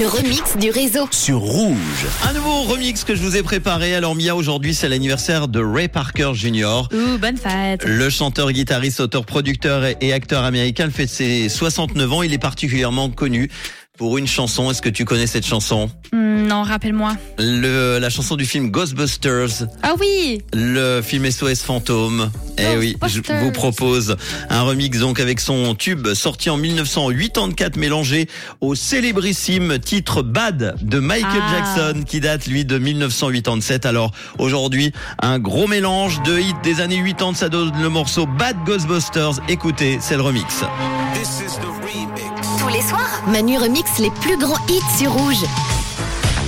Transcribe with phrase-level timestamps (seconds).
[0.00, 1.08] du réseau.
[1.10, 1.76] sur Rouge.
[2.28, 3.94] Un nouveau remix que je vous ai préparé.
[3.94, 6.88] Alors Mia, aujourd'hui c'est l'anniversaire de Ray Parker Jr.
[6.92, 7.82] Ouh, bonne fête.
[7.86, 12.22] Le chanteur, guitariste, auteur, producteur et- et acteur américain fait ses 69 ans.
[12.22, 13.48] Il est particulièrement connu
[13.96, 14.70] pour une chanson.
[14.70, 15.90] Est-ce que tu connais cette chanson?
[16.12, 17.16] Hmm, non, rappelle-moi.
[17.38, 22.30] Le, La chanson du film Ghostbusters, Ah oui le film SOS Fantôme.
[22.58, 24.16] Eh oui, je vous propose
[24.48, 28.28] un remix donc avec son tube sorti en 1984 mélangé
[28.62, 31.50] au célébrissime titre Bad de Michael Ah.
[31.76, 33.84] Jackson qui date lui de 1987.
[33.84, 38.56] Alors aujourd'hui, un gros mélange de hits des années 80, ça donne le morceau Bad
[38.64, 39.40] Ghostbusters.
[39.48, 40.62] Écoutez, c'est le remix.
[42.58, 45.44] Tous les soirs, Manu remix les plus grands hits sur Rouge.